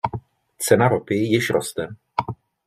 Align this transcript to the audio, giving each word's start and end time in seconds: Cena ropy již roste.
Cena 0.57 0.87
ropy 0.89 1.15
již 1.15 1.49
roste. 1.49 1.87